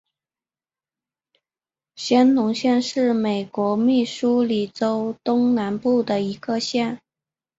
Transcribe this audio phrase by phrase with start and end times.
[1.95, 6.99] 香农县是美国密苏里州东南部的一个县。